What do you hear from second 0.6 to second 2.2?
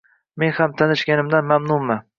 tanishganimdan mamnunman.